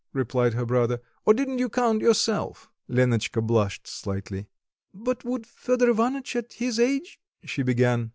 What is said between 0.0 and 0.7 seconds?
replied her